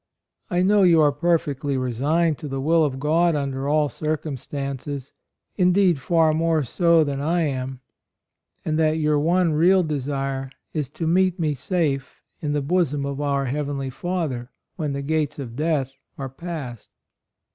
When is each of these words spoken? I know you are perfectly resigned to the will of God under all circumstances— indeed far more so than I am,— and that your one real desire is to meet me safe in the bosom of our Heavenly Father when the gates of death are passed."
I 0.49 0.63
know 0.63 0.81
you 0.81 0.99
are 1.01 1.11
perfectly 1.11 1.77
resigned 1.77 2.39
to 2.39 2.47
the 2.47 2.59
will 2.59 2.83
of 2.83 2.99
God 2.99 3.35
under 3.35 3.69
all 3.69 3.87
circumstances— 3.87 5.13
indeed 5.63 5.99
far 5.99 6.33
more 6.33 6.63
so 6.63 7.03
than 7.03 7.19
I 7.21 7.41
am,— 7.41 7.81
and 8.65 8.79
that 8.79 8.97
your 8.97 9.19
one 9.19 9.53
real 9.53 9.83
desire 9.83 10.49
is 10.73 10.89
to 10.89 11.05
meet 11.05 11.39
me 11.39 11.53
safe 11.53 12.23
in 12.39 12.53
the 12.53 12.63
bosom 12.63 13.05
of 13.05 13.21
our 13.21 13.45
Heavenly 13.45 13.91
Father 13.91 14.49
when 14.75 14.93
the 14.93 15.03
gates 15.03 15.37
of 15.37 15.55
death 15.55 15.93
are 16.17 16.29
passed." 16.29 16.89